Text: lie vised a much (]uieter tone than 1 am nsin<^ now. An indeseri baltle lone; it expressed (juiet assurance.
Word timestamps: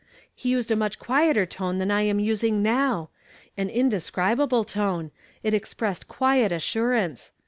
lie 0.43 0.53
vised 0.55 0.71
a 0.71 0.75
much 0.75 0.97
(]uieter 0.97 1.47
tone 1.47 1.77
than 1.77 1.89
1 1.89 1.99
am 2.05 2.17
nsin<^ 2.17 2.53
now. 2.53 3.11
An 3.55 3.69
indeseri 3.69 4.35
baltle 4.35 4.65
lone; 4.75 5.11
it 5.43 5.53
expressed 5.53 6.07
(juiet 6.17 6.51
assurance. 6.51 7.33